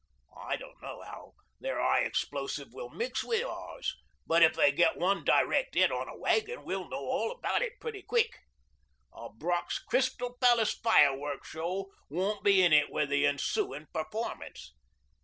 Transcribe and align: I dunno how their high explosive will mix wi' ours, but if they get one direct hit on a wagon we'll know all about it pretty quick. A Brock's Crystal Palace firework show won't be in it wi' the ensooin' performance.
I 0.35 0.55
dunno 0.55 1.01
how 1.03 1.35
their 1.59 1.79
high 1.79 1.99
explosive 1.99 2.73
will 2.73 2.89
mix 2.89 3.23
wi' 3.23 3.43
ours, 3.43 3.93
but 4.25 4.41
if 4.41 4.55
they 4.55 4.71
get 4.71 4.97
one 4.97 5.23
direct 5.23 5.75
hit 5.75 5.91
on 5.91 6.09
a 6.09 6.17
wagon 6.17 6.63
we'll 6.63 6.89
know 6.89 6.97
all 7.05 7.31
about 7.31 7.61
it 7.61 7.79
pretty 7.79 8.01
quick. 8.01 8.39
A 9.13 9.29
Brock's 9.31 9.77
Crystal 9.77 10.35
Palace 10.41 10.73
firework 10.73 11.45
show 11.45 11.91
won't 12.09 12.43
be 12.43 12.63
in 12.63 12.73
it 12.73 12.89
wi' 12.89 13.05
the 13.05 13.27
ensooin' 13.27 13.85
performance. 13.93 14.73